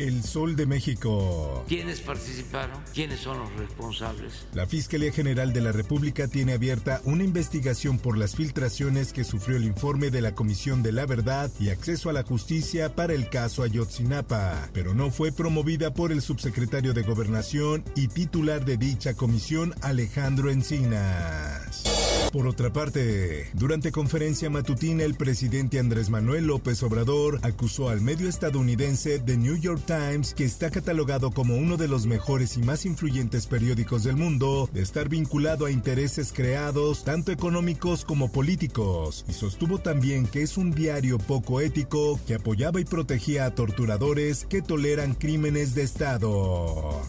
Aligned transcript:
El 0.00 0.24
Sol 0.24 0.56
de 0.56 0.64
México. 0.64 1.62
¿Quiénes 1.68 2.00
participaron? 2.00 2.80
¿Quiénes 2.94 3.20
son 3.20 3.38
los 3.38 3.52
responsables? 3.56 4.46
La 4.54 4.66
Fiscalía 4.66 5.12
General 5.12 5.52
de 5.52 5.60
la 5.60 5.72
República 5.72 6.26
tiene 6.26 6.54
abierta 6.54 7.02
una 7.04 7.22
investigación 7.22 7.98
por 7.98 8.16
las 8.16 8.34
filtraciones 8.34 9.12
que 9.12 9.24
sufrió 9.24 9.58
el 9.58 9.64
informe 9.64 10.10
de 10.10 10.22
la 10.22 10.34
Comisión 10.34 10.82
de 10.82 10.92
la 10.92 11.04
Verdad 11.04 11.50
y 11.60 11.68
Acceso 11.68 12.08
a 12.08 12.14
la 12.14 12.22
Justicia 12.22 12.94
para 12.94 13.12
el 13.12 13.28
caso 13.28 13.62
Ayotzinapa, 13.62 14.70
pero 14.72 14.94
no 14.94 15.10
fue 15.10 15.32
promovida 15.32 15.92
por 15.92 16.12
el 16.12 16.22
subsecretario 16.22 16.94
de 16.94 17.02
Gobernación 17.02 17.84
y 17.94 18.08
titular 18.08 18.64
de 18.64 18.78
dicha 18.78 19.12
comisión, 19.12 19.74
Alejandro 19.82 20.50
Encinas. 20.50 21.89
Por 22.32 22.46
otra 22.46 22.72
parte, 22.72 23.50
durante 23.54 23.90
conferencia 23.90 24.48
matutina, 24.50 25.02
el 25.02 25.16
presidente 25.16 25.80
Andrés 25.80 26.10
Manuel 26.10 26.46
López 26.46 26.80
Obrador 26.84 27.40
acusó 27.42 27.88
al 27.88 28.00
medio 28.00 28.28
estadounidense 28.28 29.18
The 29.18 29.36
New 29.36 29.56
York 29.56 29.82
Times, 29.84 30.32
que 30.34 30.44
está 30.44 30.70
catalogado 30.70 31.32
como 31.32 31.56
uno 31.56 31.76
de 31.76 31.88
los 31.88 32.06
mejores 32.06 32.56
y 32.56 32.62
más 32.62 32.86
influyentes 32.86 33.48
periódicos 33.48 34.04
del 34.04 34.14
mundo, 34.14 34.70
de 34.72 34.80
estar 34.80 35.08
vinculado 35.08 35.66
a 35.66 35.72
intereses 35.72 36.32
creados, 36.32 37.02
tanto 37.02 37.32
económicos 37.32 38.04
como 38.04 38.30
políticos, 38.30 39.24
y 39.28 39.32
sostuvo 39.32 39.78
también 39.78 40.28
que 40.28 40.42
es 40.42 40.56
un 40.56 40.70
diario 40.70 41.18
poco 41.18 41.60
ético 41.60 42.20
que 42.28 42.36
apoyaba 42.36 42.80
y 42.80 42.84
protegía 42.84 43.46
a 43.46 43.54
torturadores 43.56 44.46
que 44.46 44.62
toleran 44.62 45.14
crímenes 45.14 45.74
de 45.74 45.82
Estado. 45.82 47.02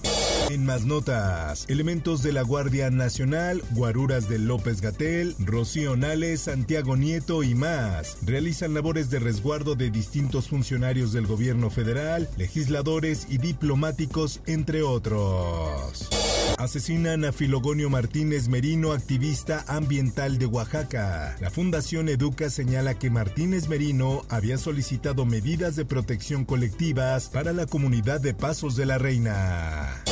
En 0.51 0.65
más 0.65 0.83
notas, 0.83 1.65
elementos 1.69 2.23
de 2.23 2.33
la 2.33 2.41
Guardia 2.41 2.89
Nacional, 2.89 3.63
guaruras 3.71 4.27
de 4.27 4.37
López 4.37 4.81
Gatel, 4.81 5.33
Rocío 5.39 5.95
Nales, 5.95 6.41
Santiago 6.41 6.97
Nieto 6.97 7.41
y 7.41 7.55
más 7.55 8.17
realizan 8.21 8.73
labores 8.73 9.09
de 9.09 9.19
resguardo 9.19 9.75
de 9.75 9.89
distintos 9.89 10.49
funcionarios 10.49 11.13
del 11.13 11.25
gobierno 11.25 11.69
federal, 11.69 12.27
legisladores 12.35 13.27
y 13.29 13.37
diplomáticos, 13.37 14.41
entre 14.45 14.83
otros. 14.83 16.09
Asesinan 16.57 17.23
a 17.23 17.31
Filogonio 17.31 17.89
Martínez 17.89 18.49
Merino, 18.49 18.91
activista 18.91 19.63
ambiental 19.69 20.37
de 20.37 20.47
Oaxaca. 20.47 21.37
La 21.39 21.49
Fundación 21.49 22.09
Educa 22.09 22.49
señala 22.49 22.99
que 22.99 23.09
Martínez 23.09 23.69
Merino 23.69 24.25
había 24.27 24.57
solicitado 24.57 25.25
medidas 25.25 25.77
de 25.77 25.85
protección 25.85 26.43
colectivas 26.43 27.29
para 27.29 27.53
la 27.53 27.67
comunidad 27.67 28.19
de 28.19 28.33
Pasos 28.33 28.75
de 28.75 28.85
la 28.85 28.97
Reina. 28.97 30.03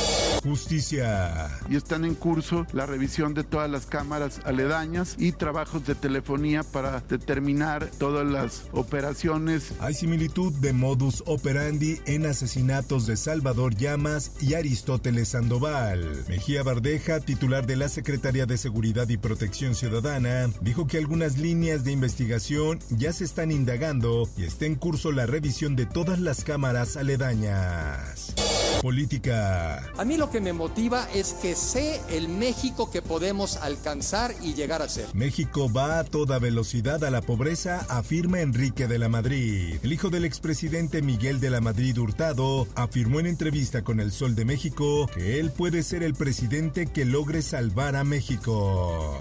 Justicia. 0.42 1.50
Y 1.68 1.76
están 1.76 2.04
en 2.04 2.14
curso 2.14 2.66
la 2.72 2.86
revisión 2.86 3.34
de 3.34 3.44
todas 3.44 3.70
las 3.70 3.86
cámaras 3.86 4.40
aledañas 4.44 5.16
y 5.18 5.32
trabajos 5.32 5.86
de 5.86 5.94
telefonía 5.94 6.62
para 6.62 7.00
determinar 7.00 7.90
todas 7.98 8.26
las 8.26 8.64
operaciones. 8.72 9.72
Hay 9.80 9.94
similitud 9.94 10.52
de 10.54 10.72
modus 10.72 11.22
operandi 11.26 12.00
en 12.06 12.26
asesinatos 12.26 13.06
de 13.06 13.16
Salvador 13.16 13.74
Llamas 13.74 14.32
y 14.40 14.54
Aristóteles 14.54 15.28
Sandoval. 15.28 16.24
Mejía 16.28 16.62
Bardeja, 16.62 17.20
titular 17.20 17.66
de 17.66 17.76
la 17.76 17.88
Secretaría 17.88 18.46
de 18.46 18.58
Seguridad 18.58 19.08
y 19.08 19.16
Protección 19.16 19.74
Ciudadana, 19.74 20.50
dijo 20.60 20.86
que 20.86 20.98
algunas 20.98 21.38
líneas 21.38 21.84
de 21.84 21.92
investigación 21.92 22.78
ya 22.90 23.12
se 23.12 23.24
están 23.24 23.50
indagando 23.50 24.28
y 24.36 24.44
está 24.44 24.66
en 24.66 24.76
curso 24.76 25.12
la 25.12 25.26
revisión 25.26 25.76
de 25.76 25.86
todas 25.86 26.20
las 26.20 26.44
cámaras 26.44 26.96
aledañas. 26.96 28.34
Política. 28.82 29.90
A 29.96 30.04
mí 30.04 30.16
lo 30.16 30.30
que 30.30 30.40
me 30.40 30.52
motiva 30.52 31.06
es 31.14 31.34
que 31.34 31.54
sé 31.54 32.00
el 32.10 32.28
México 32.28 32.90
que 32.90 33.02
podemos 33.02 33.56
alcanzar 33.56 34.34
y 34.42 34.54
llegar 34.54 34.82
a 34.82 34.88
ser. 34.88 35.06
México 35.14 35.70
va 35.72 35.98
a 35.98 36.04
toda 36.04 36.38
velocidad 36.38 37.04
a 37.04 37.10
la 37.10 37.20
pobreza, 37.20 37.84
afirma 37.88 38.40
Enrique 38.40 38.88
de 38.88 38.98
la 38.98 39.08
Madrid. 39.08 39.78
El 39.82 39.92
hijo 39.92 40.08
del 40.08 40.24
expresidente 40.24 41.02
Miguel 41.02 41.40
de 41.40 41.50
la 41.50 41.60
Madrid 41.60 41.98
Hurtado 41.98 42.66
afirmó 42.74 43.20
en 43.20 43.26
entrevista 43.26 43.82
con 43.82 44.00
El 44.00 44.12
Sol 44.12 44.34
de 44.34 44.44
México 44.44 45.08
que 45.14 45.40
él 45.40 45.50
puede 45.50 45.82
ser 45.82 46.02
el 46.02 46.14
presidente 46.14 46.86
que 46.86 47.04
logre 47.04 47.42
salvar 47.42 47.96
a 47.96 48.04
México. 48.04 49.18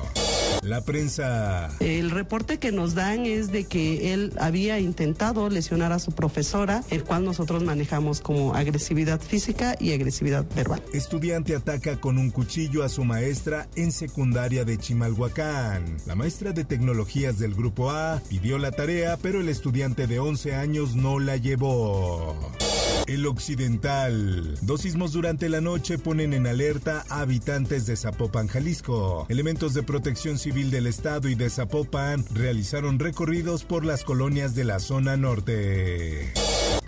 La 0.62 0.81
prensa. 0.81 1.70
El 1.80 2.12
reporte 2.12 2.58
que 2.58 2.72
nos 2.72 2.94
dan 2.94 3.25
es 3.25 3.52
de 3.52 3.66
que 3.66 4.14
él 4.14 4.34
había 4.40 4.80
intentado 4.80 5.50
lesionar 5.50 5.92
a 5.92 6.00
su 6.00 6.12
profesora, 6.12 6.84
el 6.90 7.03
cual 7.03 7.24
nosotros 7.24 7.64
manejamos 7.64 8.22
como 8.22 8.53
agresividad 8.53 9.22
física 9.22 9.75
y 9.80 9.94
agresividad 9.94 10.46
verbal. 10.56 10.84
Estudiante 10.94 11.56
ataca 11.56 12.00
con 12.00 12.18
un 12.18 12.30
cuchillo 12.30 12.84
a 12.84 12.90
su 12.90 13.03
maestra 13.03 13.68
en 13.75 13.92
secundaria 13.92 14.66
de 14.66 14.78
Chimalhuacán. 14.78 15.97
La 16.06 16.16
maestra 16.16 16.52
de 16.52 16.66
tecnologías 16.66 17.40
del 17.40 17.56
grupo 17.56 17.91
A 17.91 18.22
pidió 18.30 18.58
la 18.58 18.72
tarea, 18.72 19.18
pero 19.22 19.40
el 19.40 19.50
estudiante 19.50 20.08
de 20.08 20.20
11 20.20 20.56
años 20.56 20.96
no 20.96 21.20
la 21.20 21.38
llevó. 21.38 22.36
El 23.09 23.25
Occidental. 23.25 24.56
Dos 24.62 24.81
sismos 24.81 25.14
durante 25.14 25.50
la 25.50 25.62
noche 25.62 25.97
ponen 25.97 26.31
en 26.36 26.46
alerta 26.46 27.03
a 27.09 27.22
habitantes 27.22 27.88
de 27.88 27.96
Zapopan, 27.96 28.47
Jalisco. 28.47 29.25
Elementos 29.30 29.74
de 29.74 29.81
protección 29.81 30.38
civil 30.38 30.70
del 30.70 30.86
estado 30.86 31.28
y 31.28 31.34
de 31.34 31.50
Zapopan 31.50 32.24
realizaron 32.31 33.00
recorridos 33.00 33.64
por 33.64 33.84
las 33.84 34.03
colonias 34.03 34.53
de 34.53 34.64
la 34.64 34.80
zona 34.80 35.18
norte. 35.18 36.31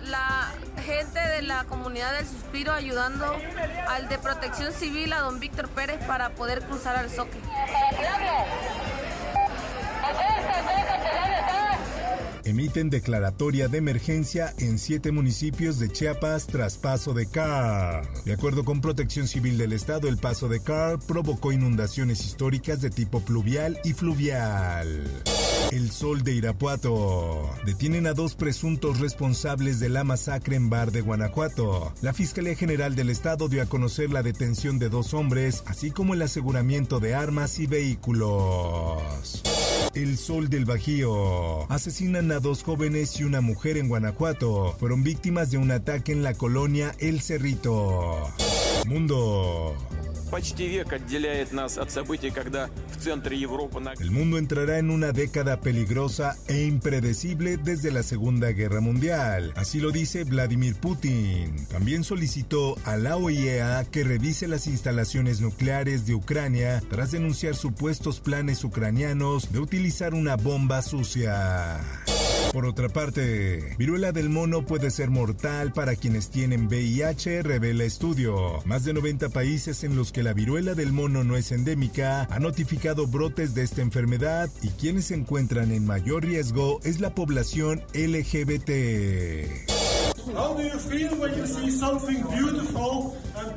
La 0.06 0.52
gente 0.86 1.20
de 1.20 1.42
la 1.42 1.64
comunidad 1.64 2.16
del 2.16 2.28
Suspiro 2.28 2.72
ayudando 2.72 3.26
al 3.90 4.08
de 4.08 4.20
protección 4.20 4.72
civil, 4.74 5.14
a 5.14 5.22
don 5.22 5.40
Víctor 5.40 5.70
Pérez, 5.70 6.06
para 6.06 6.36
poder 6.36 6.62
cruzar 6.62 6.98
al 6.98 7.09
Soque. 7.09 7.40
Emiten 12.44 12.90
declaratoria 12.90 13.68
de 13.68 13.78
emergencia 13.78 14.53
en 14.57 14.79
siete 14.79 15.12
municipios 15.12 15.79
de 15.79 15.90
Chiapas 15.90 16.47
tras 16.47 16.78
paso 16.78 17.13
de 17.13 17.28
CAR. 17.28 18.07
De 18.25 18.34
acuerdo 18.34 18.66
con 18.66 18.81
Protección 18.81 19.28
Civil 19.28 19.57
del 19.57 19.74
Estado, 19.74 20.07
el 20.07 20.18
paso 20.18 20.50
de 20.50 20.62
CAR 20.62 21.00
provocó 21.00 21.52
inundaciones 21.52 22.25
históricas 22.25 22.81
de 22.81 22.90
tipo 22.90 23.22
pluvial 23.22 23.79
y 23.84 23.94
fluvial. 23.94 25.06
El 25.72 25.91
Sol 25.91 26.24
de 26.24 26.34
Irapuato. 26.34 27.50
Detienen 27.66 28.07
a 28.07 28.13
dos 28.13 28.35
presuntos 28.35 29.00
responsables 29.00 29.79
de 29.79 29.90
la 29.90 30.03
masacre 30.03 30.56
en 30.56 30.69
Bar 30.69 30.91
de 30.91 31.02
Guanajuato. 31.02 31.94
La 32.02 32.13
Fiscalía 32.13 32.56
General 32.56 32.96
del 32.96 33.09
Estado 33.09 33.47
dio 33.47 33.62
a 33.62 33.68
conocer 33.68 34.09
la 34.09 34.23
detención 34.23 34.79
de 34.79 34.90
dos 34.90 35.13
hombres, 35.13 35.63
así 35.68 35.91
como 35.91 36.13
el 36.13 36.23
aseguramiento 36.23 37.00
de 37.00 37.16
armas 37.16 37.59
y 37.59 37.68
vehículos. 37.68 39.02
El 39.94 40.18
Sol 40.18 40.50
del 40.50 40.66
Bajío. 40.66 41.72
Asesinan 41.72 42.31
a 42.31 42.40
dos 42.40 42.63
jóvenes 42.63 43.19
y 43.19 43.24
una 43.24 43.41
mujer 43.41 43.78
en 43.78 43.90
Guanajuato. 43.90 44.75
Fueron 44.79 45.03
víctimas 45.03 45.52
de 45.52 45.57
un 45.57 45.72
ataque 45.72 46.12
en 46.12 46.24
la 46.24 46.34
colonia 46.34 46.96
El 47.00 47.22
Cerrito. 47.22 48.28
Mundo. 48.88 49.75
El 54.00 54.12
mundo 54.12 54.38
entrará 54.38 54.78
en 54.78 54.90
una 54.90 55.12
década 55.12 55.59
peligrosa 55.59 56.38
e 56.47 56.64
impredecible 56.64 57.58
desde 57.58 57.91
la 57.91 58.02
Segunda 58.02 58.52
Guerra 58.52 58.79
Mundial. 58.79 59.52
Así 59.58 59.79
lo 59.79 59.91
dice 59.91 60.23
Vladimir 60.23 60.76
Putin. 60.76 61.67
También 61.67 62.06
solicitó 62.06 62.78
a 62.85 62.96
la 62.96 63.17
OIEA 63.17 63.84
que 63.91 64.06
revise 64.06 64.47
las 64.47 64.67
instalaciones 64.67 65.41
nucleares 65.41 66.06
de 66.06 66.16
Ucrania 66.16 66.82
tras 66.90 67.11
denunciar 67.11 67.56
supuestos 67.56 68.22
planes 68.22 68.64
ucranianos 68.64 69.52
de 69.52 69.59
utilizar 69.59 70.14
una 70.14 70.38
bomba 70.38 70.82
sucia. 70.82 71.82
Por 72.52 72.66
otra 72.66 72.90
parte, 72.90 73.76
viruela 73.78 74.12
del 74.12 74.30
mono 74.30 74.66
puede 74.66 74.92
ser 74.92 75.09
mortal 75.09 75.72
para 75.72 75.96
quienes 75.96 76.30
tienen 76.30 76.68
VIH, 76.68 77.44
revela 77.44 77.86
estudio. 77.86 78.59
Más 78.66 78.84
de 78.84 78.94
90 78.94 79.30
países 79.30 79.86
en 79.86 79.96
los 79.96 80.12
que 80.12 80.22
la 80.22 80.34
viruela 80.34 80.74
del 80.74 80.92
mono 80.92 81.24
no 81.24 81.38
es 81.38 81.53
endémica 81.53 82.28
han 82.30 82.44
notificado 82.44 83.08
brotes 83.08 83.53
de 83.56 83.64
esta 83.64 83.82
enfermedad 83.82 84.50
y 84.62 84.68
quienes 84.70 85.06
se 85.06 85.16
encuentran 85.16 85.72
en 85.72 85.86
mayor 85.86 86.26
riesgo 86.26 86.82
es 86.84 87.00
la 87.00 87.16
población 87.16 87.82
LGBT. 87.94 89.81
How 90.35 90.53
do 90.53 90.63
you 90.63 90.78
feel 90.78 91.16
when 91.17 91.37
you 91.37 91.46
see 91.46 91.72
something 91.72 92.23
beautiful 92.29 93.17
and 93.35 93.52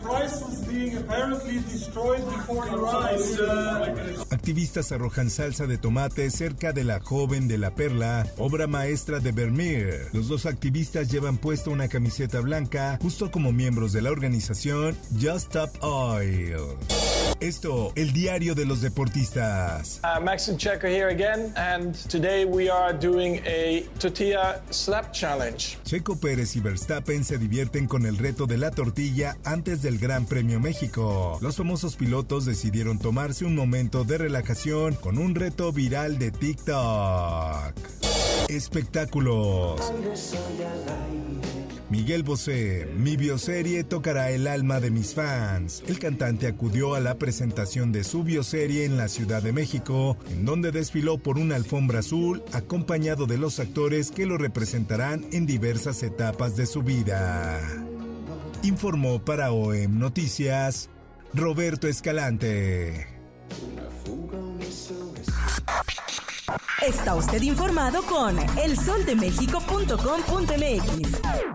Activistas 4.30 4.92
arrojan 4.92 5.30
salsa 5.30 5.66
de 5.66 5.78
tomate 5.78 6.30
cerca 6.30 6.72
de 6.72 6.84
la 6.84 7.00
joven 7.00 7.48
de 7.48 7.58
la 7.58 7.74
perla, 7.74 8.26
obra 8.38 8.66
maestra 8.66 9.20
de 9.20 9.32
Vermeer. 9.32 10.08
Los 10.12 10.28
dos 10.28 10.46
activistas 10.46 11.10
llevan 11.10 11.38
puesta 11.38 11.70
una 11.70 11.88
camiseta 11.88 12.40
blanca, 12.40 12.98
justo 13.00 13.30
como 13.30 13.52
miembros 13.52 13.92
de 13.92 14.02
la 14.02 14.10
organización 14.10 14.96
Just 15.20 15.54
Stop 15.54 15.70
Oil. 15.82 16.76
Esto, 17.40 17.92
el 17.96 18.12
diario 18.12 18.54
de 18.54 18.64
los 18.64 18.81
deportistas. 18.81 20.00
Uh, 20.02 20.20
Max 20.20 20.50
Checo 20.56 20.86
here 20.86 21.08
again, 21.08 21.52
and 21.56 21.94
today 22.08 22.44
we 22.44 22.70
are 22.70 22.92
doing 22.92 23.40
a 23.46 23.84
tortilla 23.98 24.62
slap 24.70 25.12
challenge. 25.12 25.78
Checo 25.84 26.16
Pérez 26.16 26.56
y 26.56 26.60
Verstappen 26.60 27.25
se 27.25 27.38
divierten 27.38 27.86
con 27.86 28.06
el 28.06 28.16
reto 28.19 28.46
de 28.46 28.58
la 28.58 28.70
tortilla 28.70 29.36
antes 29.44 29.82
del 29.82 29.98
Gran 29.98 30.26
Premio 30.26 30.60
México. 30.60 31.38
Los 31.40 31.56
famosos 31.56 31.96
pilotos 31.96 32.44
decidieron 32.44 32.98
tomarse 32.98 33.44
un 33.44 33.54
momento 33.54 34.04
de 34.04 34.19
relajación 34.19 34.94
con 34.94 35.19
un 35.19 35.34
reto 35.34 35.72
viral 35.72 36.19
de 36.19 36.30
TikTok. 36.30 37.75
Espectáculos. 38.48 39.80
Miguel 41.94 42.25
Bosé, 42.25 42.88
mi 42.96 43.17
bioserie 43.17 43.85
tocará 43.85 44.32
el 44.32 44.49
alma 44.49 44.81
de 44.81 44.91
mis 44.91 45.14
fans. 45.14 45.85
El 45.87 46.00
cantante 46.00 46.49
acudió 46.49 46.96
a 46.96 47.00
la 47.00 47.19
presentación 47.19 47.93
de 47.93 48.02
su 48.02 48.25
bioserie 48.25 48.85
en 48.85 48.96
la 48.96 49.06
Ciudad 49.06 49.41
de 49.41 49.52
México, 49.52 50.17
en 50.29 50.44
donde 50.44 50.73
desfiló 50.73 51.19
por 51.19 51.38
una 51.38 51.55
alfombra 51.55 52.00
azul 52.00 52.43
acompañado 52.52 53.26
de 53.26 53.38
los 53.38 53.61
actores 53.61 54.11
que 54.11 54.26
lo 54.26 54.38
representarán 54.38 55.25
en 55.31 55.46
diversas 55.46 56.02
etapas 56.02 56.56
de 56.56 56.67
su 56.67 56.82
vida. 56.82 57.61
Informó 58.64 59.25
para 59.25 59.52
OEM 59.52 59.97
Noticias 59.97 60.90
Roberto 61.32 61.87
Escalante. 61.87 63.06
Está 66.85 67.14
usted 67.14 67.43
informado 67.43 68.02
con 68.02 68.37
elsoldemexico.com.mx. 68.58 71.55